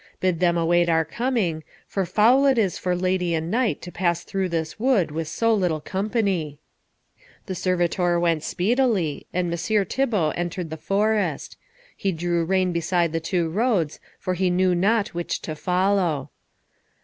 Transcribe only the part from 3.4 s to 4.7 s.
knight to pass through